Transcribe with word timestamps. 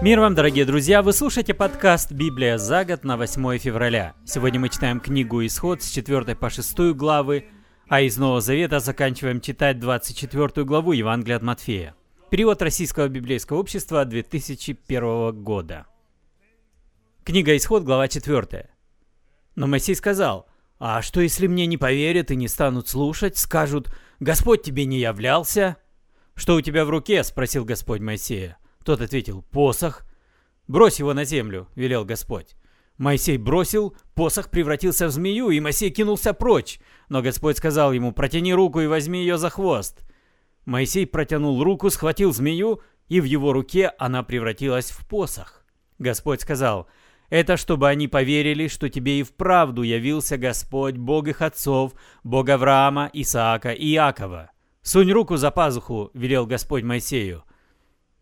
Мир 0.00 0.20
вам, 0.20 0.36
дорогие 0.36 0.64
друзья! 0.64 1.02
Вы 1.02 1.12
слушаете 1.12 1.54
подкаст 1.54 2.12
«Библия 2.12 2.56
за 2.56 2.84
год» 2.84 3.02
на 3.02 3.16
8 3.16 3.58
февраля. 3.58 4.14
Сегодня 4.24 4.60
мы 4.60 4.68
читаем 4.68 5.00
книгу 5.00 5.44
«Исход» 5.44 5.82
с 5.82 5.90
4 5.90 6.36
по 6.36 6.50
6 6.50 6.94
главы, 6.94 7.46
а 7.88 8.00
из 8.02 8.16
Нового 8.16 8.40
Завета 8.40 8.78
заканчиваем 8.78 9.40
читать 9.40 9.80
24 9.80 10.64
главу 10.64 10.92
Евангелия 10.92 11.36
от 11.36 11.42
Матфея. 11.42 11.96
Перевод 12.30 12.62
Российского 12.62 13.08
библейского 13.08 13.58
общества 13.58 14.04
2001 14.04 15.42
года. 15.42 15.86
Книга 17.24 17.56
«Исход», 17.56 17.82
глава 17.82 18.06
4. 18.06 18.70
Но 19.56 19.66
Моисей 19.66 19.96
сказал, 19.96 20.46
«А 20.78 21.02
что, 21.02 21.20
если 21.20 21.48
мне 21.48 21.66
не 21.66 21.76
поверят 21.76 22.30
и 22.30 22.36
не 22.36 22.46
станут 22.46 22.88
слушать, 22.88 23.36
скажут, 23.36 23.92
Господь 24.20 24.62
тебе 24.62 24.84
не 24.84 25.00
являлся?» 25.00 25.76
«Что 26.36 26.54
у 26.54 26.60
тебя 26.60 26.84
в 26.84 26.90
руке?»– 26.90 27.22
спросил 27.24 27.64
Господь 27.64 28.00
Моисея. 28.00 28.57
Тот 28.88 29.02
ответил, 29.02 29.42
посох. 29.42 30.06
«Брось 30.66 30.98
его 30.98 31.12
на 31.12 31.24
землю»,— 31.24 31.68
велел 31.74 32.06
Господь. 32.06 32.56
Моисей 32.96 33.36
бросил, 33.36 33.94
посох 34.14 34.48
превратился 34.48 35.08
в 35.08 35.10
змею, 35.10 35.50
и 35.50 35.60
Моисей 35.60 35.90
кинулся 35.90 36.32
прочь. 36.32 36.80
Но 37.10 37.20
Господь 37.20 37.58
сказал 37.58 37.92
ему, 37.92 38.12
протяни 38.12 38.54
руку 38.54 38.80
и 38.80 38.86
возьми 38.86 39.20
ее 39.20 39.36
за 39.36 39.50
хвост. 39.50 40.00
Моисей 40.64 41.06
протянул 41.06 41.62
руку, 41.62 41.90
схватил 41.90 42.32
змею, 42.32 42.80
и 43.08 43.20
в 43.20 43.24
его 43.24 43.52
руке 43.52 43.92
она 43.98 44.22
превратилась 44.22 44.90
в 44.90 45.06
посох. 45.06 45.66
Господь 45.98 46.40
сказал, 46.40 46.88
это 47.28 47.58
чтобы 47.58 47.90
они 47.90 48.08
поверили, 48.08 48.68
что 48.68 48.88
тебе 48.88 49.20
и 49.20 49.22
вправду 49.22 49.82
явился 49.82 50.38
Господь, 50.38 50.96
Бог 50.96 51.28
их 51.28 51.42
отцов, 51.42 51.92
Бог 52.24 52.48
Авраама, 52.48 53.10
Исаака 53.12 53.72
и 53.72 53.92
Иакова. 53.92 54.50
«Сунь 54.80 55.12
руку 55.12 55.36
за 55.36 55.50
пазуху»,— 55.50 56.10
велел 56.14 56.46
Господь 56.46 56.84
Моисею. 56.84 57.44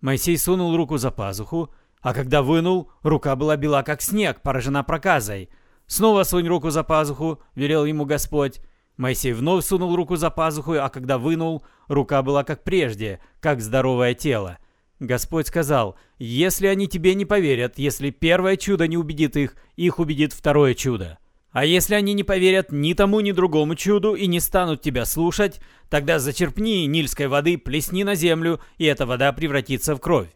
Моисей 0.00 0.36
сунул 0.39 0.77
руку 0.77 0.98
за 0.98 1.11
пазуху, 1.11 1.70
а 2.00 2.14
когда 2.14 2.42
вынул, 2.42 2.91
рука 3.02 3.34
была 3.36 3.56
бела 3.56 3.83
как 3.83 4.02
снег, 4.02 4.42
поражена 4.42 4.84
проказой. 4.84 5.48
«Снова 5.86 6.25
сунь 6.25 6.48
руку 6.48 6.70
за 6.70 6.83
пазуху»,— 6.83 7.41
велел 7.55 7.84
ему 7.84 8.05
Господь. 8.05 8.61
Моисей 8.97 9.33
вновь 9.33 9.64
сунул 9.64 9.94
руку 9.94 10.17
за 10.17 10.30
пазуху, 10.30 10.72
а 10.72 10.89
когда 10.89 11.19
вынул, 11.19 11.64
рука 11.86 12.22
была 12.22 12.44
как 12.44 12.64
прежде, 12.64 13.20
как 13.41 13.61
здоровое 13.61 14.14
тело. 14.14 14.58
Господь 14.98 15.47
сказал, 15.47 15.97
«Если 16.19 16.67
они 16.67 16.89
тебе 16.89 17.14
не 17.14 17.24
поверят, 17.24 17.78
если 17.78 18.11
первое 18.11 18.56
чудо 18.56 18.89
не 18.89 18.97
убедит 18.97 19.36
их, 19.36 19.55
их 19.77 19.98
убедит 19.98 20.33
второе 20.33 20.74
чудо». 20.74 21.19
А 21.56 21.64
если 21.64 21.94
они 21.94 22.12
не 22.12 22.22
поверят 22.22 22.70
ни 22.70 22.92
тому, 22.92 23.20
ни 23.20 23.32
другому 23.32 23.76
чуду 23.76 24.12
и 24.12 24.26
не 24.26 24.40
станут 24.40 24.82
тебя 24.82 25.06
слушать, 25.06 25.62
тогда 25.88 26.18
зачерпни 26.18 26.84
нильской 26.84 27.28
воды, 27.28 27.56
плесни 27.56 28.04
на 28.04 28.14
землю, 28.14 28.60
и 28.76 28.84
эта 28.84 29.06
вода 29.06 29.32
превратится 29.32 29.96
в 29.96 29.98
кровь. 29.98 30.28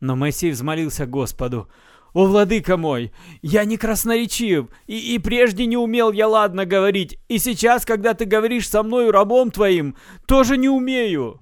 Но 0.00 0.14
Моисей 0.14 0.50
взмолился 0.50 1.06
Господу, 1.06 1.70
«О, 2.12 2.26
владыка 2.26 2.76
мой, 2.76 3.14
я 3.40 3.64
не 3.64 3.78
красноречив, 3.78 4.66
и, 4.86 5.14
и 5.14 5.18
прежде 5.18 5.64
не 5.64 5.78
умел 5.78 6.12
я 6.12 6.28
ладно 6.28 6.66
говорить, 6.66 7.18
и 7.28 7.38
сейчас, 7.38 7.86
когда 7.86 8.12
ты 8.12 8.26
говоришь 8.26 8.68
со 8.68 8.82
мною 8.82 9.10
рабом 9.10 9.50
твоим, 9.50 9.96
тоже 10.26 10.58
не 10.58 10.68
умею». 10.68 11.40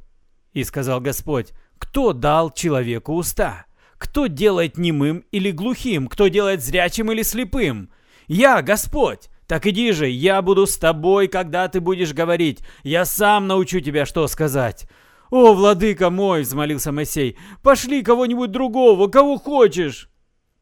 И 0.52 0.62
сказал 0.62 1.00
Господь, 1.00 1.48
«Кто 1.78 2.12
дал 2.12 2.52
человеку 2.52 3.14
уста? 3.14 3.66
Кто 3.98 4.28
делает 4.28 4.78
немым 4.78 5.24
или 5.32 5.50
глухим? 5.50 6.06
Кто 6.06 6.28
делает 6.28 6.62
зрячим 6.62 7.10
или 7.10 7.22
слепым?» 7.22 7.90
Я 8.30 8.62
Господь! 8.62 9.28
Так 9.48 9.66
иди 9.66 9.90
же, 9.90 10.08
я 10.08 10.40
буду 10.40 10.64
с 10.64 10.78
тобой, 10.78 11.26
когда 11.26 11.66
ты 11.66 11.80
будешь 11.80 12.12
говорить. 12.12 12.60
Я 12.84 13.04
сам 13.04 13.48
научу 13.48 13.80
тебя, 13.80 14.06
что 14.06 14.28
сказать». 14.28 14.88
«О, 15.30 15.52
владыка 15.52 16.10
мой!»— 16.10 16.42
взмолился 16.42 16.92
Моисей. 16.92 17.36
«Пошли 17.60 18.04
кого-нибудь 18.04 18.52
другого, 18.52 19.08
кого 19.08 19.36
хочешь!» 19.36 20.10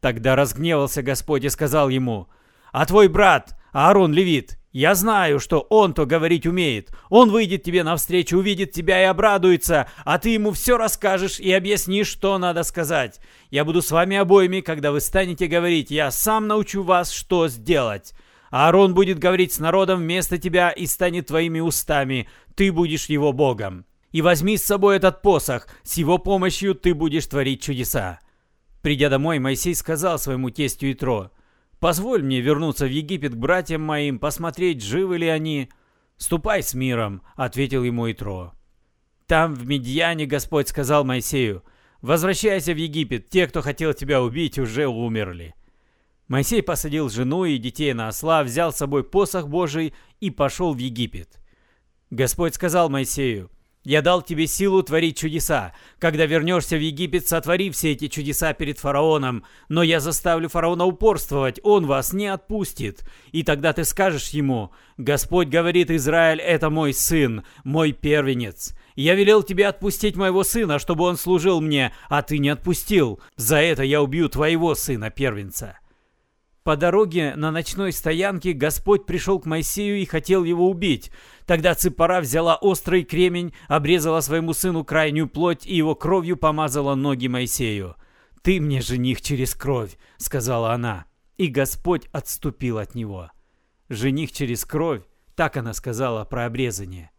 Тогда 0.01 0.35
разгневался 0.35 1.03
Господь 1.03 1.45
и 1.45 1.51
сказал 1.51 1.91
ему, 1.91 2.29
«А 2.73 2.87
твой 2.87 3.09
брат, 3.09 3.55
Аарон 3.73 4.15
Левит, 4.15 4.59
я 4.79 4.95
знаю, 4.95 5.41
что 5.41 5.67
он-то 5.71 6.07
говорить 6.07 6.47
умеет. 6.47 6.93
Он 7.11 7.33
выйдет 7.33 7.65
тебе 7.65 7.83
навстречу, 7.83 8.39
увидит 8.39 8.71
тебя 8.71 9.03
и 9.03 9.07
обрадуется, 9.07 9.89
а 10.05 10.21
ты 10.21 10.29
ему 10.29 10.53
все 10.53 10.79
расскажешь 10.79 11.41
и 11.41 11.51
объяснишь, 11.51 12.07
что 12.07 12.39
надо 12.39 12.63
сказать. 12.63 13.19
Я 13.51 13.65
буду 13.65 13.83
с 13.83 13.91
вами 13.91 14.17
обоими, 14.17 14.61
когда 14.61 14.93
вы 14.93 15.01
станете 15.01 15.49
говорить. 15.49 15.91
Я 15.91 16.13
сам 16.13 16.47
научу 16.47 16.85
вас, 16.85 17.11
что 17.11 17.49
сделать. 17.49 18.15
Аарон 18.53 18.95
будет 18.95 19.19
говорить 19.19 19.53
с 19.53 19.59
народом 19.59 19.99
вместо 19.99 20.39
тебя 20.39 20.71
и 20.71 20.87
станет 20.87 21.27
твоими 21.27 21.59
устами. 21.59 22.29
Ты 22.55 22.71
будешь 22.71 23.07
его 23.07 23.33
Богом. 23.33 23.85
И 24.13 24.23
возьми 24.23 24.57
с 24.57 24.63
собой 24.63 24.99
этот 24.99 25.23
посох. 25.23 25.67
С 25.83 25.95
его 25.95 26.19
помощью 26.19 26.77
ты 26.77 26.95
будешь 26.95 27.27
творить 27.27 27.65
чудеса. 27.65 28.21
Придя 28.83 29.09
домой, 29.09 29.41
Моисей 29.41 29.75
сказал 29.75 30.21
своему 30.21 30.51
тестю 30.51 30.93
Итро, 30.93 31.33
Позволь 31.81 32.23
мне 32.23 32.41
вернуться 32.41 32.87
в 32.87 32.91
Египет 32.91 33.35
к 33.35 33.37
братьям 33.37 33.83
моим, 33.83 34.19
посмотреть, 34.19 34.83
живы 34.83 35.19
ли 35.19 35.29
они. 35.29 35.69
Ступай 36.17 36.63
с 36.63 36.75
миром, 36.75 37.23
ответил 37.37 37.85
ему 37.85 38.11
Итро. 38.11 38.53
Там, 39.27 39.55
в 39.55 39.67
Медьяне, 39.67 40.27
Господь 40.27 40.69
сказал 40.69 41.05
Моисею, 41.05 41.63
возвращайся 42.01 42.73
в 42.73 42.77
Египет, 42.77 43.29
те, 43.29 43.47
кто 43.47 43.63
хотел 43.63 43.93
тебя 43.95 44.23
убить, 44.23 44.59
уже 44.59 44.89
умерли. 44.89 45.55
Моисей 46.27 46.63
посадил 46.63 47.09
жену 47.09 47.45
и 47.45 47.59
детей 47.59 47.93
на 47.93 48.09
осла, 48.09 48.43
взял 48.43 48.73
с 48.73 48.77
собой 48.77 49.05
посох 49.05 49.49
Божий 49.49 49.95
и 50.21 50.31
пошел 50.31 50.75
в 50.75 50.79
Египет. 50.79 51.39
Господь 52.11 52.55
сказал 52.55 52.89
Моисею, 52.89 53.51
я 53.85 54.03
дал 54.03 54.23
тебе 54.23 54.47
силу 54.47 54.83
творить 54.83 55.19
чудеса. 55.19 55.73
Когда 55.99 56.27
вернешься 56.27 56.77
в 56.77 56.81
Египет, 56.81 57.27
сотвори 57.27 57.71
все 57.71 57.93
эти 57.93 58.09
чудеса 58.09 58.53
перед 58.53 58.79
фараоном. 58.79 59.45
Но 59.69 59.83
я 59.83 60.01
заставлю 60.01 60.49
фараона 60.49 60.85
упорствовать, 60.85 61.61
он 61.63 61.87
вас 61.87 62.13
не 62.13 62.27
отпустит. 62.27 63.05
И 63.33 63.43
тогда 63.43 63.73
ты 63.73 63.85
скажешь 63.85 64.31
ему, 64.31 64.73
Господь 64.97 65.49
говорит, 65.49 65.91
Израиль, 65.91 66.41
это 66.41 66.71
мой 66.71 66.93
сын, 66.93 67.45
мой 67.65 67.93
первенец. 67.93 68.75
Я 68.95 69.15
велел 69.15 69.43
тебе 69.43 69.67
отпустить 69.69 70.17
моего 70.17 70.43
сына, 70.45 70.79
чтобы 70.79 71.05
он 71.05 71.17
служил 71.17 71.61
мне, 71.61 71.93
а 72.09 72.23
ты 72.23 72.39
не 72.39 72.49
отпустил. 72.49 73.21
За 73.37 73.57
это 73.59 73.85
я 73.85 74.03
убью 74.03 74.29
твоего 74.29 74.75
сына, 74.75 75.11
первенца. 75.11 75.79
По 76.69 76.77
дороге 76.77 77.33
на 77.35 77.51
ночной 77.51 77.95
стоянке 77.95 78.53
Господь 78.53 79.07
пришел 79.07 79.41
к 79.41 79.47
Моисею 79.47 80.03
и 80.03 80.05
хотел 80.05 80.45
его 80.45 80.69
убить. 80.69 81.11
Тогда 81.47 81.75
Ципора 81.75 82.21
взяла 82.21 82.57
острый 82.57 83.05
кремень, 83.05 83.55
обрезала 83.69 84.21
своему 84.21 84.53
сыну 84.53 84.85
крайнюю 84.85 85.31
плоть 85.31 85.67
и 85.67 85.75
его 85.75 85.95
кровью 85.95 86.37
помазала 86.37 86.95
ноги 86.95 87.27
Моисею. 87.27 87.97
«Ты 88.43 88.61
мне 88.61 88.83
жених 88.83 89.23
через 89.23 89.55
кровь»,— 89.55 89.97
сказала 90.19 90.75
она. 90.75 91.07
И 91.39 91.47
Господь 91.47 92.07
отступил 92.13 92.77
от 92.77 92.95
него. 92.95 93.31
«Жених 93.89 94.31
через 94.33 94.67
кровь»,— 94.67 95.05
так 95.37 95.57
она 95.57 95.73
сказала 95.73 96.27
про 96.27 96.45
обрезание. 96.45 97.11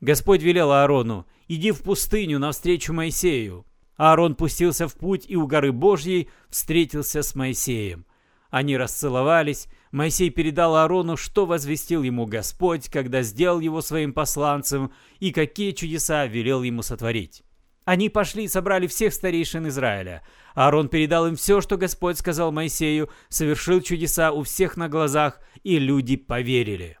Господь 0.00 0.42
велел 0.42 0.72
Аарону, 0.72 1.24
«Иди 1.46 1.70
в 1.70 1.82
пустыню 1.82 2.40
навстречу 2.40 2.92
Моисею». 2.92 3.64
Аарон 3.96 4.34
пустился 4.34 4.88
в 4.88 4.94
путь 4.94 5.24
и 5.28 5.36
у 5.36 5.46
горы 5.46 5.70
Божьей 5.70 6.30
встретился 6.50 7.22
с 7.22 7.36
Моисеем. 7.36 8.07
Они 8.50 8.76
расцеловались. 8.76 9.68
Моисей 9.92 10.30
передал 10.30 10.76
Аарону, 10.76 11.16
что 11.16 11.46
возвестил 11.46 12.02
ему 12.02 12.26
Господь, 12.26 12.88
когда 12.88 13.22
сделал 13.22 13.60
его 13.60 13.80
своим 13.80 14.12
посланцем, 14.12 14.92
и 15.18 15.32
какие 15.32 15.72
чудеса 15.72 16.26
велел 16.26 16.62
ему 16.62 16.82
сотворить. 16.82 17.42
Они 17.84 18.10
пошли 18.10 18.44
и 18.44 18.48
собрали 18.48 18.86
всех 18.86 19.14
старейшин 19.14 19.68
Израиля. 19.68 20.22
Аарон 20.54 20.88
передал 20.88 21.26
им 21.26 21.36
все, 21.36 21.62
что 21.62 21.78
Господь 21.78 22.18
сказал 22.18 22.52
Моисею, 22.52 23.08
совершил 23.30 23.80
чудеса 23.80 24.30
у 24.32 24.42
всех 24.42 24.76
на 24.76 24.90
глазах, 24.90 25.40
и 25.62 25.78
люди 25.78 26.16
поверили. 26.16 26.98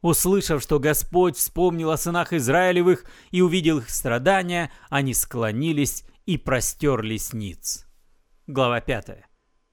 Услышав, 0.00 0.62
что 0.62 0.78
Господь 0.78 1.36
вспомнил 1.36 1.90
о 1.90 1.96
сынах 1.96 2.32
Израилевых 2.32 3.04
и 3.32 3.40
увидел 3.40 3.78
их 3.78 3.90
страдания, 3.90 4.70
они 4.90 5.12
склонились 5.12 6.04
и 6.24 6.38
простерлись 6.38 7.32
ниц. 7.32 7.86
Глава 8.46 8.80
пятая. 8.80 9.27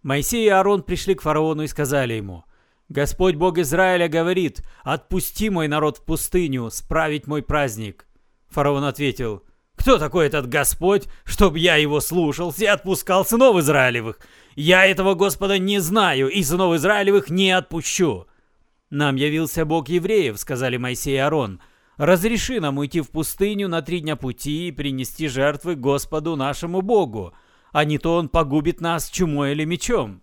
Моисей 0.06 0.46
и 0.46 0.50
Аарон 0.50 0.84
пришли 0.84 1.16
к 1.16 1.24
фараону 1.24 1.63
и 1.63 1.68
сказали 1.68 2.13
ему, 2.13 2.46
«Господь 2.90 3.34
Бог 3.34 3.57
Израиля 3.57 4.07
говорит, 4.07 4.62
отпусти 4.84 5.50
мой 5.50 5.68
народ 5.68 5.98
в 5.98 6.06
пустыню, 6.06 6.69
справить 6.69 7.25
мой 7.25 7.42
праздник». 7.42 8.06
Фараон 8.50 8.84
ответил, 8.84 9.42
«Кто 9.75 9.98
такой 9.98 10.28
этот 10.28 10.48
Господь, 10.48 11.07
чтобы 11.24 11.57
я 11.57 11.78
его 11.78 12.02
слушался 12.02 12.66
и 12.66 12.68
отпускал 12.68 13.25
сынов 13.25 13.57
Израилевых? 13.57 14.19
Я 14.54 14.86
этого 14.86 15.16
Господа 15.16 15.57
не 15.57 15.80
знаю 15.80 16.30
и 16.30 16.44
сынов 16.44 16.75
Израилевых 16.75 17.31
не 17.31 17.50
отпущу». 17.50 18.28
«Нам 18.92 19.16
явился 19.16 19.66
Бог 19.66 19.90
евреев»,— 19.90 20.38
сказали 20.40 20.78
Моисей 20.78 21.16
и 21.16 21.18
Аарон, 21.18 21.62
«разреши 21.98 22.60
нам 22.60 22.78
уйти 22.78 23.02
в 23.02 23.10
пустыню 23.10 23.68
на 23.69 23.81
три 23.81 24.02
дня 24.02 24.16
пути 24.16 24.68
и 24.68 24.72
принести 24.72 25.28
жертвы 25.28 25.74
Господу 25.74 26.36
нашему 26.36 26.84
Богу» 26.84 27.34
а 27.75 27.83
не 27.83 27.98
то 27.98 28.16
он 28.16 28.30
погубит 28.30 28.80
нас 28.80 29.10
чумой 29.10 29.51
или 29.51 29.66
мечом. 29.66 30.22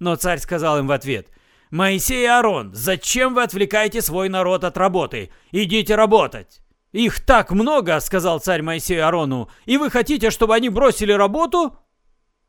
Но 0.00 0.16
царь 0.16 0.40
сказал 0.40 0.80
им 0.80 0.88
в 0.88 0.90
ответ, 0.90 1.28
«Моисей 1.70 2.24
и 2.24 2.26
Аарон, 2.26 2.74
зачем 2.74 3.34
вы 3.34 3.44
отвлекаете 3.44 4.02
свой 4.02 4.28
народ 4.28 4.64
от 4.64 4.76
работы? 4.76 5.30
Идите 5.52 5.94
работать!» 5.94 6.60
«Их 6.90 7.24
так 7.24 7.52
много»,— 7.52 8.00
сказал 8.00 8.40
царь 8.40 8.62
Моисею 8.62 9.04
Аарону, 9.04 9.48
«и 9.66 9.76
вы 9.76 9.88
хотите, 9.88 10.30
чтобы 10.30 10.56
они 10.56 10.68
бросили 10.68 11.12
работу?» 11.12 11.78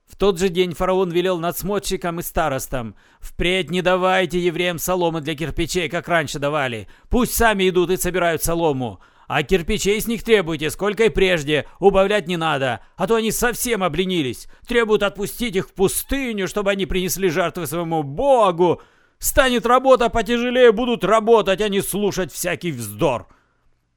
В 0.08 0.16
тот 0.16 0.40
же 0.40 0.50
день 0.50 0.74
фараон 0.74 1.12
велел 1.12 1.38
надсмотрщикам 1.38 2.20
и 2.20 2.24
старостам 2.24 2.96
«Впредь 3.20 3.70
не 3.70 3.84
давайте 3.84 4.40
евреям 4.40 4.80
соломы 4.80 5.22
для 5.22 5.36
кирпичей, 5.36 5.88
как 5.88 6.08
раньше 6.08 6.40
давали. 6.40 6.88
Пусть 7.12 7.36
сами 7.36 7.70
идут 7.70 7.92
и 7.92 7.98
собирают 7.98 8.42
солому. 8.42 9.02
А 9.33 9.44
кирпичей 9.44 10.01
с 10.01 10.07
них 10.07 10.24
требуйте, 10.24 10.69
сколько 10.69 11.06
и 11.06 11.10
прежде, 11.10 11.66
убавлять 11.80 12.28
не 12.28 12.36
надо, 12.36 12.81
а 12.98 13.07
то 13.07 13.16
они 13.16 13.31
совсем 13.31 13.81
обленились. 13.81 14.50
Требуют 14.68 15.04
отпустить 15.04 15.56
их 15.56 15.69
в 15.69 15.74
пустыню, 15.74 16.50
чтобы 16.50 16.72
они 16.72 16.86
принесли 16.86 17.30
жертвы 17.30 17.66
своему 17.66 18.04
Богу. 18.04 18.81
Станет 19.19 19.66
работа 19.66 20.10
потяжелее, 20.10 20.74
будут 20.74 21.06
работать, 21.06 21.62
а 21.62 21.69
не 21.69 21.80
слушать 21.80 22.33
всякий 22.33 22.74
вздор». 22.74 23.30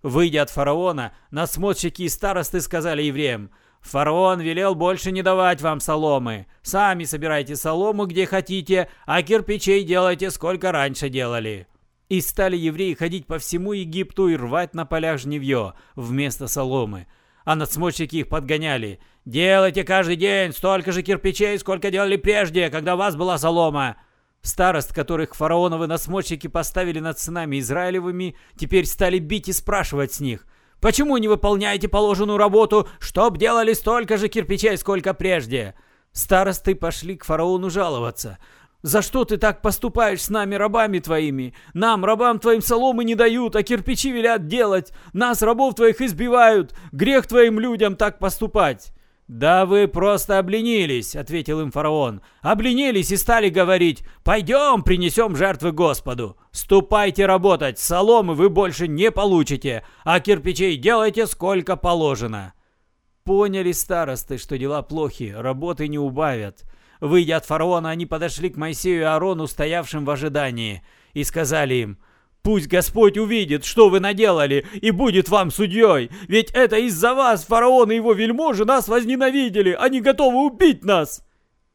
Выйдя 0.04 0.42
от 0.42 0.50
фараона, 0.50 1.12
насмотрщики 1.32 2.02
и 2.02 2.08
старосты 2.08 2.60
сказали 2.60 3.02
евреям– 3.02 3.50
Фараон 3.80 4.40
велел 4.40 4.74
больше 4.74 5.10
не 5.10 5.22
давать 5.22 5.60
вам 5.60 5.78
соломы. 5.80 6.46
Сами 6.62 7.04
собирайте 7.04 7.54
солому 7.54 8.06
где 8.06 8.24
хотите, 8.24 8.88
а 9.04 9.22
кирпичей 9.22 9.82
делайте 9.82 10.30
сколько 10.30 10.70
раньше 10.70 11.08
делали». 11.08 11.66
И 12.14 12.20
стали 12.20 12.56
евреи 12.56 12.94
ходить 12.94 13.26
по 13.26 13.40
всему 13.40 13.72
Египту 13.72 14.28
и 14.28 14.36
рвать 14.36 14.72
на 14.72 14.86
полях 14.86 15.18
жневье 15.18 15.72
вместо 15.96 16.46
соломы. 16.46 17.08
А 17.44 17.56
надсмотрщики 17.56 18.18
их 18.18 18.28
подгоняли. 18.28 19.00
«Делайте 19.24 19.82
каждый 19.82 20.14
день 20.14 20.52
столько 20.52 20.92
же 20.92 21.02
кирпичей, 21.02 21.58
сколько 21.58 21.90
делали 21.90 22.14
прежде, 22.16 22.70
когда 22.70 22.94
у 22.94 22.98
вас 22.98 23.16
была 23.16 23.36
солома». 23.36 23.96
Старост, 24.42 24.94
которых 24.94 25.34
фараоновы 25.34 25.88
насмотрщики 25.88 26.46
поставили 26.46 27.00
над 27.00 27.18
сынами 27.18 27.58
Израилевыми, 27.58 28.36
теперь 28.56 28.86
стали 28.86 29.18
бить 29.18 29.48
и 29.48 29.52
спрашивать 29.52 30.12
с 30.12 30.20
них– 30.20 30.46
Почему 30.80 31.16
не 31.16 31.28
выполняете 31.28 31.88
положенную 31.88 32.36
работу, 32.36 32.86
чтоб 32.98 33.38
делали 33.38 33.72
столько 33.72 34.18
же 34.18 34.28
кирпичей, 34.28 34.76
сколько 34.76 35.14
прежде?» 35.14 35.74
Старосты 36.12 36.74
пошли 36.74 37.16
к 37.16 37.24
фараону 37.24 37.70
жаловаться. 37.70 38.38
«За 38.84 39.00
что 39.00 39.24
ты 39.24 39.38
так 39.38 39.62
поступаешь 39.62 40.20
с 40.20 40.28
нами, 40.28 40.56
рабами 40.56 40.98
твоими? 40.98 41.54
Нам, 41.72 42.04
рабам 42.04 42.38
твоим, 42.38 42.60
соломы 42.60 43.04
не 43.04 43.14
дают, 43.14 43.56
а 43.56 43.62
кирпичи 43.62 44.12
велят 44.12 44.46
делать. 44.46 44.92
Нас, 45.14 45.40
рабов 45.40 45.74
твоих, 45.74 46.02
избивают. 46.02 46.76
Грех 46.92 47.26
твоим 47.26 47.58
людям 47.58 47.96
так 47.96 48.18
поступать». 48.18 48.92
«Да 49.26 49.64
вы 49.64 49.88
просто 49.88 50.38
обленились»,— 50.38 51.16
ответил 51.16 51.62
им 51.62 51.70
фараон. 51.70 52.20
«Обленились 52.42 53.10
и 53.10 53.16
стали 53.16 53.48
говорить, 53.48 54.04
пойдем 54.22 54.82
принесем 54.82 55.34
жертвы 55.34 55.72
Господу. 55.72 56.36
Ступайте 56.50 57.24
работать, 57.24 57.78
соломы 57.78 58.34
вы 58.34 58.50
больше 58.50 58.86
не 58.86 59.10
получите, 59.10 59.82
а 60.04 60.20
кирпичей 60.20 60.76
делайте 60.76 61.26
сколько 61.26 61.76
положено». 61.76 62.52
Поняли 63.24 63.72
старосты, 63.72 64.36
что 64.36 64.58
дела 64.58 64.82
плохи, 64.82 65.34
работы 65.34 65.88
не 65.88 65.98
убавят. 65.98 66.64
Выйдя 67.00 67.36
от 67.36 67.46
фараона, 67.46 67.90
они 67.90 68.06
подошли 68.06 68.50
к 68.50 68.56
Моисею 68.56 69.00
и 69.00 69.04
Аарону, 69.04 69.46
стоявшим 69.46 70.04
в 70.04 70.10
ожидании, 70.10 70.82
и 71.12 71.24
сказали 71.24 71.74
им— 71.74 71.98
Пусть 72.44 72.66
Господь 72.66 73.16
увидит, 73.16 73.64
что 73.64 73.88
вы 73.88 74.00
наделали, 74.00 74.66
и 74.82 74.90
будет 74.90 75.30
вам 75.30 75.50
судьей. 75.50 76.10
Ведь 76.28 76.50
это 76.50 76.76
из-за 76.76 77.14
вас 77.14 77.46
фараон 77.46 77.90
и 77.90 77.94
его 77.94 78.12
вельможи 78.12 78.66
нас 78.66 78.86
возненавидели. 78.86 79.72
Они 79.72 80.02
готовы 80.02 80.44
убить 80.44 80.84
нас. 80.84 81.24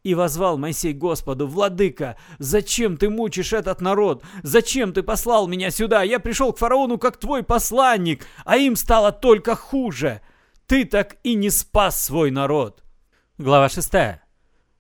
И 0.04 0.14
возвал 0.14 0.60
Моисей 0.60 0.94
Господу, 0.94 1.48
«Владыка, 1.48 2.18
зачем 2.38 2.98
ты 2.98 3.10
мучишь 3.10 3.52
этот 3.52 3.82
народ? 3.82 4.24
Зачем 4.44 4.94
ты 4.94 5.02
послал 5.02 5.48
меня 5.48 5.72
сюда? 5.72 6.04
Я 6.04 6.20
пришел 6.20 6.54
к 6.54 6.60
фараону 6.60 7.00
как 7.00 7.18
твой 7.18 7.42
посланник, 7.42 8.28
а 8.46 8.58
им 8.58 8.76
стало 8.76 9.12
только 9.12 9.56
хуже. 9.56 10.22
Ты 10.68 10.86
так 10.86 11.18
и 11.24 11.34
не 11.34 11.50
спас 11.50 12.06
свой 12.06 12.30
народ». 12.30 12.84
Глава 13.40 13.70
6. 13.70 14.20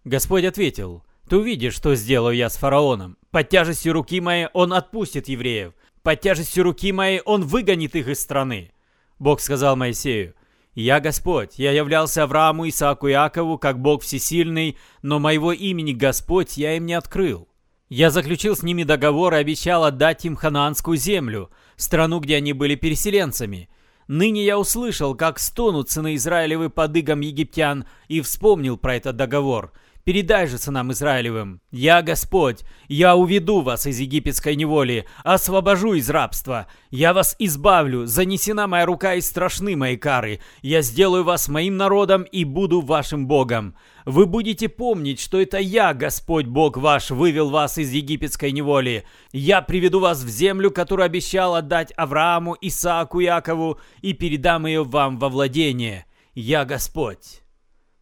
Господь 0.05 0.45
ответил, 0.45 1.03
«Ты 1.27 1.37
увидишь, 1.37 1.75
что 1.75 1.93
сделаю 1.93 2.35
я 2.35 2.49
с 2.49 2.57
фараоном. 2.57 3.17
Под 3.31 3.49
тяжестью 3.49 3.93
руки 3.93 4.21
моей 4.21 4.47
он 4.53 4.73
отпустит 4.73 5.27
евреев. 5.27 5.73
Под 6.01 6.21
тяжестью 6.21 6.63
руки 6.63 6.91
моей 6.91 7.21
он 7.21 7.43
выгонит 7.43 7.95
их 7.95 8.07
из 8.07 8.19
страны. 8.19 8.71
Бог 9.19 9.41
сказал 9.41 9.75
Моисею, 9.75 10.33
«Я 10.73 11.01
Господь, 11.01 11.59
я 11.59 11.71
являлся 11.71 12.23
Аврааму, 12.23 12.67
Исааку 12.69 13.07
и 13.07 13.11
Иакову, 13.11 13.57
как 13.57 13.79
Бог 13.79 14.01
всесильный, 14.01 14.77
но 15.01 15.19
моего 15.19 15.51
имени 15.51 15.91
Господь 15.91 16.57
я 16.57 16.77
им 16.77 16.85
не 16.85 16.93
открыл. 16.93 17.49
Я 17.89 18.09
заключил 18.09 18.55
с 18.55 18.63
ними 18.63 18.83
договор 18.83 19.33
и 19.33 19.37
обещал 19.37 19.83
отдать 19.83 20.23
им 20.23 20.35
ханаанскую 20.35 20.95
землю, 20.95 21.51
страну, 21.75 22.19
где 22.19 22.37
они 22.37 22.53
были 22.53 22.75
переселенцами. 22.75 23.69
Ныне 24.07 24.45
я 24.45 24.57
услышал, 24.57 25.13
как 25.15 25.37
стонут 25.37 25.89
сыны 25.89 26.15
Израилевы 26.15 26.69
под 26.69 26.95
игом 26.95 27.19
египтян, 27.19 27.85
и 28.07 28.21
вспомнил 28.21 28.77
про 28.77 28.95
этот 28.95 29.17
договор– 29.17 29.73
Передай 30.09 30.47
же 30.47 30.57
сынам 30.57 30.91
Израилевым, 30.91 31.61
«Я 31.69 32.01
Господь, 32.01 32.61
я 32.88 33.15
уведу 33.15 33.61
вас 33.61 33.85
из 33.85 34.00
египетской 34.00 34.56
неволи, 34.56 35.06
освобожу 35.23 35.94
из 35.94 36.09
рабства, 36.09 36.65
я 36.89 37.13
вас 37.13 37.35
избавлю, 37.38 38.07
занесена 38.07 38.65
моя 38.65 38.88
рука 38.88 39.13
и 39.13 39.21
страшны 39.21 39.75
мои 39.75 39.97
кары, 39.97 40.39
я 40.63 40.81
сделаю 40.81 41.23
вас 41.23 41.47
моим 41.47 41.77
народом 41.77 42.23
и 42.23 42.44
буду 42.44 42.81
вашим 42.81 43.27
Богом. 43.27 43.75
Вы 44.03 44.25
будете 44.25 44.67
помнить, 44.67 45.19
что 45.19 45.39
это 45.39 45.59
я, 45.59 45.94
Господь 45.94 46.47
Бог 46.47 46.77
ваш, 46.77 47.11
вывел 47.11 47.51
вас 47.51 47.77
из 47.77 47.91
египетской 47.91 48.51
неволи. 48.51 49.06
Я 49.31 49.61
приведу 49.61 50.00
вас 50.00 50.23
в 50.23 50.27
землю, 50.27 50.71
которую 50.71 51.06
обещал 51.06 51.53
отдать 51.53 51.94
Аврааму, 51.95 52.57
Исааку, 52.61 53.19
Якову, 53.19 53.79
и 54.01 54.13
передам 54.13 54.65
ее 54.65 54.83
вам 54.83 55.19
во 55.19 55.29
владение. 55.29 56.07
Я 56.33 56.65
Господь». 56.65 57.44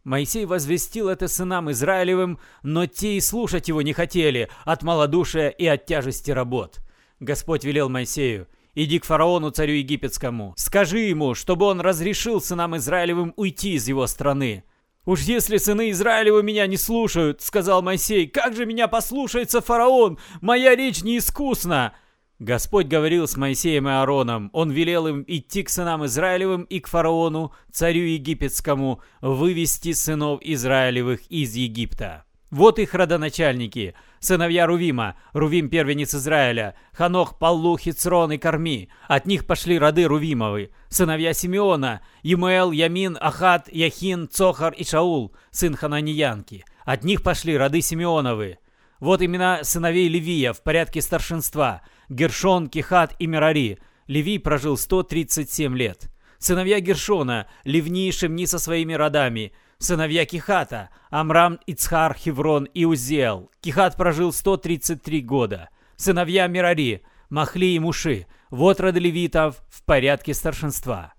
Моисей 0.08 0.46
возвестил 0.46 1.10
это 1.10 1.28
сынам 1.28 1.70
Израилевым, 1.70 2.38
но 2.62 2.86
те 2.86 3.18
и 3.18 3.20
слушать 3.20 3.68
его 3.68 3.82
не 3.82 3.92
хотели 3.92 4.48
от 4.64 4.82
малодушия 4.82 5.50
и 5.50 5.66
от 5.66 5.84
тяжести 5.84 6.30
работ. 6.30 6.78
Господь 7.20 7.62
велел 7.64 7.90
Моисею, 7.90 8.48
«Иди 8.74 9.00
к 9.00 9.04
фараону, 9.04 9.50
царю 9.50 9.74
египетскому, 9.74 10.54
скажи 10.56 11.00
ему, 11.00 11.34
чтобы 11.34 11.66
он 11.66 11.82
разрешил 11.82 12.40
сынам 12.40 12.74
Израилевым 12.78 13.34
уйти 13.36 13.74
из 13.74 13.86
его 13.86 14.06
страны». 14.06 14.64
«Уж 15.04 15.20
если 15.22 15.58
сыны 15.58 15.90
Израилевы 15.90 16.42
меня 16.42 16.66
не 16.66 16.78
слушают,— 16.78 17.40
сказал 17.42 17.82
Моисей,— 17.82 18.26
как 18.28 18.56
же 18.56 18.64
меня 18.64 18.88
послушается 18.88 19.60
фараон? 19.60 20.18
Моя 20.40 20.74
речь 20.74 21.02
неискусна!» 21.02 21.92
Господь 22.38 22.86
говорил 22.86 23.26
с 23.26 23.36
Моисеем 23.36 23.88
и 23.88 23.90
Аароном. 23.90 24.50
Он 24.52 24.70
велел 24.70 25.08
им 25.08 25.24
идти 25.26 25.64
к 25.64 25.68
сынам 25.68 26.06
Израилевым 26.06 26.62
и 26.62 26.78
к 26.78 26.86
фараону, 26.86 27.52
царю 27.72 28.02
египетскому, 28.02 29.00
вывести 29.20 29.92
сынов 29.92 30.40
Израилевых 30.42 31.26
из 31.30 31.56
Египта. 31.56 32.24
Вот 32.50 32.78
их 32.78 32.94
родоначальники. 32.94 33.94
Сыновья 34.20 34.66
Рувима, 34.66 35.16
Рувим 35.32 35.68
первенец 35.68 36.14
Израиля, 36.14 36.76
Ханох, 36.92 37.38
Паллу, 37.38 37.76
Хицрон 37.76 38.32
и 38.32 38.38
Карми. 38.38 38.88
От 39.08 39.26
них 39.26 39.44
пошли 39.44 39.76
роды 39.76 40.04
Рувимовы. 40.04 40.70
Сыновья 40.88 41.34
Симеона, 41.34 42.02
Емуэл, 42.22 42.70
Ямин, 42.70 43.18
Ахат, 43.20 43.68
Яхин, 43.70 44.28
Цохар 44.28 44.72
и 44.72 44.84
Шаул, 44.84 45.34
сын 45.50 45.74
Хананиянки. 45.74 46.64
От 46.84 47.02
них 47.02 47.22
пошли 47.22 47.58
роды 47.58 47.80
Симеоновы. 47.80 48.58
Вот 49.00 49.22
имена 49.22 49.62
сыновей 49.62 50.08
Левия 50.08 50.52
в 50.52 50.62
порядке 50.62 51.02
старшинства. 51.02 51.82
Гершон, 52.08 52.68
Кихат 52.68 53.14
и 53.18 53.26
Мерари. 53.26 53.78
Левий 54.06 54.38
прожил 54.38 54.76
137 54.76 55.76
лет. 55.76 56.10
Сыновья 56.38 56.80
Гершона, 56.80 57.46
Ливни 57.64 58.08
и 58.08 58.12
Шемни 58.12 58.46
со 58.46 58.58
своими 58.58 58.94
родами. 58.94 59.52
Сыновья 59.78 60.24
Кихата, 60.24 60.90
Амрам, 61.10 61.58
Ицхар, 61.66 62.14
Хеврон 62.14 62.64
и 62.64 62.84
Узел. 62.84 63.50
Кихат 63.60 63.96
прожил 63.96 64.32
133 64.32 65.20
года. 65.20 65.68
Сыновья 65.96 66.46
Мирари, 66.46 67.02
Махли 67.28 67.74
и 67.74 67.78
Муши. 67.78 68.26
Вот 68.50 68.80
роды 68.80 69.00
левитов 69.00 69.62
в 69.68 69.84
порядке 69.84 70.32
старшинства. 70.32 71.12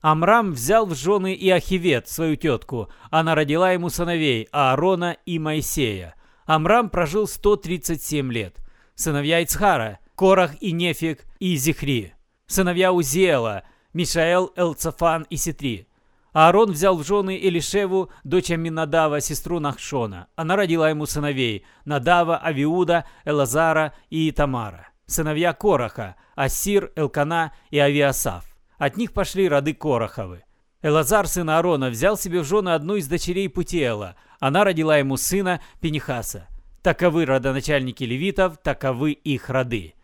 Амрам 0.00 0.52
взял 0.52 0.86
в 0.86 0.94
жены 0.94 1.34
и 1.34 1.50
Ахивет, 1.50 2.08
свою 2.08 2.36
тетку. 2.36 2.88
Она 3.10 3.34
родила 3.34 3.72
ему 3.72 3.88
сыновей 3.88 4.46
Аарона 4.52 5.16
и 5.26 5.38
Моисея. 5.38 6.14
Амрам 6.44 6.90
прожил 6.90 7.26
137 7.26 8.32
лет. 8.32 8.58
Сыновья 8.94 9.42
Ицхара, 9.42 9.98
Корах 10.16 10.52
и 10.60 10.72
Нефик 10.72 11.26
и 11.38 11.56
Зихри. 11.56 12.14
Сыновья 12.46 12.90
Узиэла, 12.92 13.64
Мишаэл, 13.92 14.50
Элцафан 14.56 15.26
и 15.28 15.36
Ситри. 15.36 15.88
Аарон 16.32 16.72
взял 16.72 16.96
в 16.96 17.06
жены 17.06 17.38
Элишеву, 17.38 18.10
дочь 18.24 18.50
Аминадава, 18.50 19.20
сестру 19.20 19.60
Нахшона. 19.60 20.28
Она 20.34 20.56
родила 20.56 20.88
ему 20.88 21.04
сыновей 21.04 21.66
Надава, 21.84 22.42
Авиуда, 22.42 23.04
Элазара 23.26 23.92
и 24.08 24.30
Тамара. 24.32 24.88
Сыновья 25.04 25.52
Кораха, 25.52 26.16
Асир, 26.34 26.92
Элкана 26.96 27.52
и 27.70 27.78
Авиасав. 27.78 28.44
От 28.78 28.96
них 28.96 29.12
пошли 29.12 29.48
роды 29.48 29.74
Кораховы. 29.74 30.44
Элазар, 30.80 31.26
сын 31.26 31.50
Аарона, 31.50 31.90
взял 31.90 32.16
себе 32.16 32.40
в 32.40 32.44
жены 32.44 32.70
одну 32.70 32.96
из 32.96 33.06
дочерей 33.06 33.50
Путиэла. 33.50 34.16
Она 34.40 34.64
родила 34.64 34.96
ему 34.96 35.18
сына 35.18 35.60
Пенихаса. 35.80 36.48
Таковы 36.82 37.26
родоначальники 37.26 38.04
левитов, 38.04 38.58
таковы 38.62 39.12
их 39.12 39.50
роды. 39.50 39.95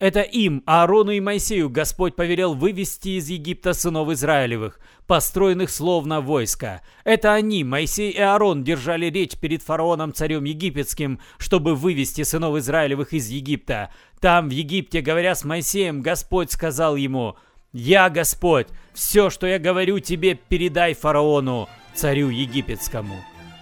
Это 0.00 0.22
им, 0.22 0.62
Аарону 0.64 1.10
и 1.10 1.20
Моисею, 1.20 1.68
Господь 1.68 2.16
повелел 2.16 2.54
вывести 2.54 3.18
из 3.18 3.28
Египта 3.28 3.74
сынов 3.74 4.08
Израилевых, 4.08 4.80
построенных 5.06 5.68
словно 5.68 6.22
войско. 6.22 6.80
Это 7.04 7.34
они, 7.34 7.64
Моисей 7.64 8.10
и 8.10 8.18
Аарон, 8.18 8.64
держали 8.64 9.10
речь 9.10 9.36
перед 9.36 9.62
фараоном 9.62 10.14
царем 10.14 10.44
египетским, 10.44 11.20
чтобы 11.36 11.74
вывести 11.74 12.22
сынов 12.22 12.56
Израилевых 12.56 13.12
из 13.12 13.28
Египта. 13.28 13.92
Там, 14.20 14.48
в 14.48 14.52
Египте, 14.52 15.02
говоря 15.02 15.34
с 15.34 15.44
Моисеем, 15.44 16.00
Господь 16.00 16.50
сказал 16.50 16.96
ему, 16.96 17.36
«Я 17.74 18.08
Господь, 18.08 18.68
все, 18.94 19.28
что 19.28 19.46
я 19.46 19.58
говорю 19.58 19.98
тебе, 19.98 20.34
передай 20.34 20.94
фараону, 20.94 21.68
царю 21.92 22.30
египетскому». 22.30 23.16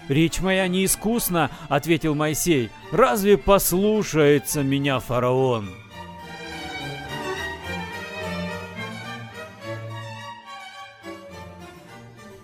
«Речь 0.07 0.39
моя 0.39 0.69
неискусна»,— 0.69 1.51
ответил 1.69 2.15
Моисей. 2.15 2.71
«Разве 2.93 3.37
послушается 3.39 4.63
меня 4.63 5.01
фараон?» 5.01 5.69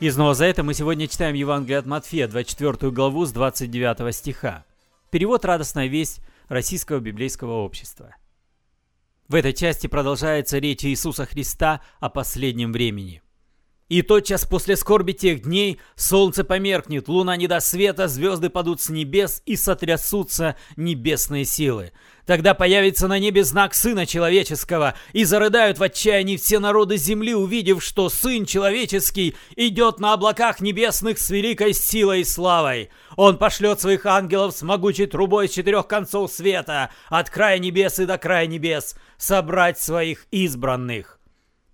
И 0.01 0.11
снова 0.11 0.35
за 0.35 0.47
это 0.47 0.63
мы 0.63 0.75
сегодня 0.75 1.07
читаем 1.07 1.35
Евангелие 1.35 1.79
от 1.79 1.87
Матфея, 1.87 2.27
24 2.27 2.91
главу 2.91 3.25
с 3.25 3.33
29 3.33 4.15
стиха. 4.15 4.65
Перевод 5.11 5.45
«Радостная 5.45 5.87
весть» 5.87 6.21
Российского 6.49 6.99
библейского 6.99 7.63
общества. 7.63 8.15
В 9.29 9.37
этой 9.37 9.53
части 9.53 9.87
продолжается 9.87 10.59
речь 10.59 10.85
Иисуса 10.85 11.27
Христа 11.27 11.81
о 12.01 12.11
последнем 12.11 12.73
времени. 12.73 13.23
И 13.91 14.01
тотчас 14.01 14.47
после 14.47 14.77
скорби 14.77 15.13
тех 15.13 15.43
дней 15.43 15.79
солнце 15.95 16.43
померкнет, 16.43 17.07
луна 17.07 17.37
не 17.37 17.47
даст 17.47 17.69
света, 17.69 18.09
звезды 18.09 18.49
падут 18.49 18.81
с 18.81 18.89
небес 18.89 19.43
и 19.45 19.57
сотрясутся 19.57 20.57
небесные 20.77 21.45
силы. 21.45 21.93
Тогда 22.25 22.55
появится 22.55 23.09
на 23.09 23.19
небе 23.19 23.45
знак 23.45 23.75
Сына 23.75 24.07
Человеческого, 24.07 24.95
и 25.13 25.25
зарыдают 25.25 25.79
в 25.79 25.83
отчаянии 25.83 26.39
все 26.39 26.59
народы 26.59 26.97
земли, 26.97 27.35
увидев, 27.35 27.85
что 27.85 28.09
Сын 28.09 28.47
Человеческий 28.47 29.37
идет 29.57 30.01
на 30.01 30.15
облаках 30.15 30.61
небесных 30.61 31.19
с 31.19 31.29
великой 31.29 31.75
силой 31.75 32.23
и 32.23 32.25
славой. 32.25 32.89
Он 33.17 33.37
пошлет 33.37 33.83
своих 33.83 34.07
ангелов 34.07 34.57
с 34.57 34.63
могучей 34.63 35.07
трубой 35.07 35.49
с 35.49 35.53
четырех 35.53 35.87
концов 35.87 36.33
света, 36.33 36.89
от 37.11 37.29
края 37.29 37.59
небес 37.59 37.99
и 37.99 38.07
до 38.07 38.17
края 38.17 38.47
небес, 38.47 38.97
собрать 39.19 39.79
своих 39.79 40.27
избранных. 40.31 41.14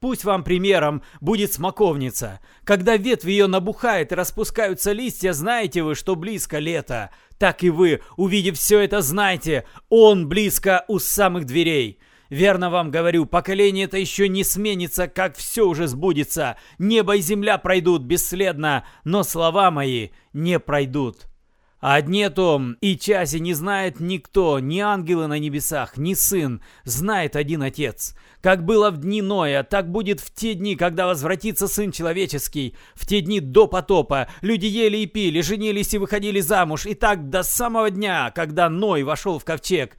Пусть 0.01 0.25
вам 0.25 0.43
примером 0.45 1.03
будет 1.21 1.53
смоковница. 1.53 2.41
Когда 2.65 2.97
ветвь 2.97 3.27
ее 3.27 3.47
набухает 3.47 4.13
и 4.13 4.15
распускаются 4.15 4.93
листья, 4.93 5.35
знаете 5.35 5.83
вы, 5.83 5.95
что 5.95 6.17
близко 6.17 6.59
лето. 6.59 7.11
Так 7.39 7.63
и 7.63 7.71
вы, 7.71 8.01
увидев 8.17 8.59
все 8.59 8.81
это, 8.81 9.03
знайте, 9.03 9.67
он 9.91 10.29
близко 10.29 10.85
у 10.89 10.99
самых 10.99 11.45
дверей. 11.45 12.01
Верно 12.31 12.71
вам 12.71 12.91
говорю, 12.91 13.27
поколение 13.27 13.87
это 13.87 13.99
еще 13.99 14.29
не 14.29 14.45
сменится, 14.45 15.09
как 15.09 15.37
все 15.37 15.67
уже 15.67 15.87
сбудется. 15.87 16.57
Небо 16.79 17.17
и 17.17 17.21
земля 17.21 17.59
пройдут 17.59 18.03
бесследно, 18.03 18.85
но 19.05 19.23
слова 19.23 19.71
мои 19.71 20.11
не 20.33 20.59
пройдут. 20.61 21.30
О 21.81 22.03
дне 22.03 22.29
том 22.29 22.77
и 22.83 22.95
часе 22.95 23.41
не 23.41 23.55
знает 23.55 24.01
никто, 24.01 24.59
ни 24.59 24.81
ангелы 24.81 25.29
на 25.29 25.39
небесах, 25.39 25.97
ни 25.97 26.13
сын, 26.13 26.61
знает 26.85 27.37
один 27.37 27.63
Отец. 27.63 28.15
Как 28.43 28.67
было 28.67 28.91
в 28.91 28.99
дни 28.99 29.23
Ноя, 29.23 29.63
так 29.63 29.91
будет 29.91 30.21
в 30.21 30.31
те 30.31 30.53
дни, 30.53 30.77
когда 30.77 31.07
возвратится 31.07 31.69
Сын 31.69 31.91
Человеческий. 31.91 32.77
В 32.95 33.07
те 33.07 33.23
дни 33.23 33.41
до 33.41 33.67
потопа 33.67 34.29
люди 34.43 34.67
ели 34.67 34.99
и 34.99 35.07
пили, 35.07 35.41
женились 35.41 35.95
и 35.95 35.99
выходили 35.99 36.41
замуж, 36.41 36.85
и 36.85 36.93
так 36.93 37.31
до 37.31 37.43
самого 37.43 37.91
дня, 37.91 38.31
когда 38.35 38.69
Ной 38.69 39.03
вошел 39.03 39.39
в 39.39 39.47
ковчег. 39.47 39.97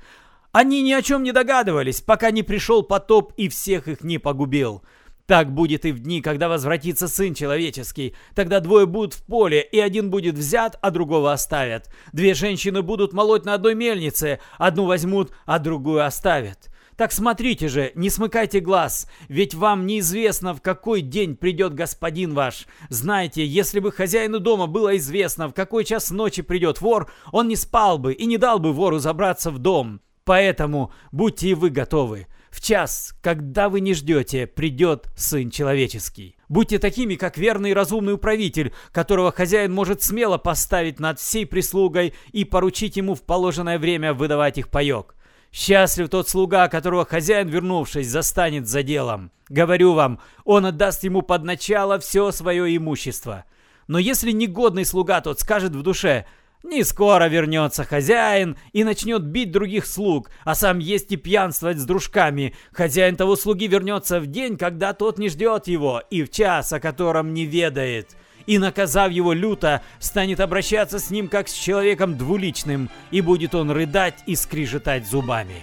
Они 0.52 0.84
ни 0.84 0.92
о 0.92 1.02
чем 1.02 1.24
не 1.24 1.32
догадывались, 1.32 2.02
пока 2.02 2.30
не 2.30 2.44
пришел 2.44 2.84
потоп 2.84 3.34
и 3.38 3.50
всех 3.50 3.88
их 3.88 4.04
не 4.04 4.20
погубил. 4.20 4.84
Так 5.32 5.54
будет 5.54 5.86
и 5.86 5.94
в 5.94 6.00
дни, 6.00 6.22
когда 6.22 6.50
возвратится 6.50 7.08
Сын 7.08 7.34
Человеческий. 7.34 8.16
Тогда 8.36 8.60
двое 8.60 8.86
будут 8.86 9.14
в 9.14 9.24
поле, 9.24 9.62
и 9.62 9.80
один 9.80 10.10
будет 10.10 10.36
взят, 10.38 10.78
а 10.82 10.92
другого 10.92 11.32
оставят. 11.32 11.90
Две 12.12 12.34
женщины 12.34 12.82
будут 12.82 13.14
молоть 13.14 13.46
на 13.46 13.54
одной 13.54 13.74
мельнице, 13.74 14.42
одну 14.58 14.88
возьмут, 14.88 15.32
а 15.46 15.60
другую 15.60 16.06
оставят. 16.06 16.70
Так 16.98 17.14
смотрите 17.14 17.70
же, 17.70 17.94
не 17.96 18.10
смыкайте 18.10 18.60
глаз, 18.60 19.08
ведь 19.30 19.54
вам 19.54 19.86
неизвестно, 19.86 20.54
в 20.54 20.62
какой 20.62 21.00
день 21.00 21.38
придет 21.38 21.76
господин 21.76 22.34
ваш. 22.34 22.68
Знаете, 22.90 23.46
если 23.46 23.80
бы 23.80 23.94
хозяину 23.94 24.42
дома 24.42 24.68
было 24.68 24.98
известно, 24.98 25.48
в 25.48 25.54
какой 25.54 25.86
час 25.86 26.12
ночи 26.12 26.42
придет 26.42 26.82
вор, 26.82 27.10
он 27.32 27.48
не 27.48 27.56
спал 27.56 28.00
бы 28.00 28.12
и 28.12 28.26
не 28.26 28.38
дал 28.38 28.60
бы 28.60 28.74
вору 28.74 29.00
забраться 29.00 29.50
в 29.50 29.60
дом. 29.60 30.02
Поэтому 30.26 30.92
будьте 31.14 31.48
и 31.48 31.54
вы 31.54 31.70
готовы. 31.70 32.28
В 32.52 32.60
час, 32.60 33.16
когда 33.22 33.70
вы 33.70 33.80
не 33.80 33.94
ждете, 33.94 34.46
придет 34.46 35.08
Сын 35.16 35.50
Человеческий. 35.50 36.36
Будьте 36.50 36.80
такими, 36.80 37.16
как 37.16 37.38
верный 37.38 37.72
и 37.72 37.74
разумный 37.74 38.14
управитель, 38.14 38.74
которого 38.92 39.32
хозяин 39.32 39.72
может 39.74 40.04
смело 40.04 40.38
поставить 40.38 41.00
над 41.00 41.18
всей 41.18 41.46
прислугой 41.46 42.14
и 42.34 42.44
поручить 42.44 42.98
ему 42.98 43.16
в 43.16 43.24
положенное 43.24 43.80
время 43.80 44.14
выдавать 44.14 44.58
их 44.58 44.68
паек. 44.68 45.16
Счастлив 45.54 46.10
тот 46.10 46.28
слуга, 46.28 46.68
которого 46.68 47.06
хозяин, 47.06 47.48
вернувшись, 47.48 48.10
застанет 48.10 48.68
за 48.68 48.84
делом. 48.84 49.32
Говорю 49.48 49.94
вам, 49.94 50.20
он 50.44 50.66
отдаст 50.66 51.06
ему 51.06 51.22
под 51.22 51.46
начало 51.46 52.00
все 52.00 52.32
свое 52.32 52.76
имущество. 52.76 53.46
Но 53.88 53.98
если 53.98 54.32
негодный 54.32 54.86
слуга 54.86 55.22
тот 55.22 55.40
скажет 55.40 55.74
в 55.74 55.82
душе– 55.84 56.26
не 56.64 56.84
скоро 56.84 57.28
вернется 57.28 57.84
хозяин 57.84 58.58
и 58.72 58.84
начнет 58.84 59.24
бить 59.24 59.52
других 59.52 59.86
слуг, 59.86 60.30
а 60.44 60.56
сам 60.56 60.80
есть 60.80 61.12
и 61.12 61.18
пьянствовать 61.18 61.80
с 61.80 61.86
дружками. 61.86 62.56
Хозяин 62.72 63.16
того 63.16 63.36
слуги 63.36 63.68
вернется 63.68 64.20
в 64.20 64.28
день, 64.28 64.58
когда 64.58 64.94
тот 64.94 65.18
не 65.18 65.30
ждет 65.30 65.68
его, 65.68 66.02
и 66.10 66.24
в 66.24 66.30
час, 66.30 66.72
о 66.74 66.80
котором 66.80 67.34
не 67.34 67.46
ведает. 67.46 68.16
И, 68.46 68.58
наказав 68.58 69.12
его 69.12 69.34
люто, 69.34 69.82
станет 70.00 70.40
обращаться 70.40 71.00
с 71.00 71.10
ним 71.10 71.28
как 71.28 71.48
с 71.48 71.54
человеком 71.54 72.18
двуличным, 72.18 72.90
и 73.12 73.22
будет 73.22 73.56
он 73.56 73.72
рыдать 73.72 74.24
и 74.26 74.36
скрижетать 74.36 75.08
зубами. 75.08 75.62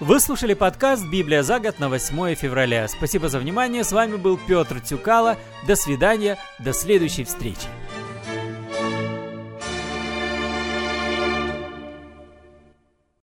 Вы 0.00 0.18
слушали 0.18 0.54
подкаст 0.54 1.06
«Библия 1.06 1.42
за 1.42 1.60
год» 1.60 1.78
на 1.78 1.88
8 1.88 2.34
февраля. 2.34 2.88
Спасибо 2.88 3.28
за 3.28 3.38
внимание. 3.38 3.84
С 3.84 3.92
вами 3.92 4.16
был 4.16 4.38
Петр 4.48 4.80
Тюкало. 4.80 5.36
До 5.66 5.76
свидания. 5.76 6.36
До 6.58 6.72
следующей 6.72 7.24
встречи. 7.24 7.68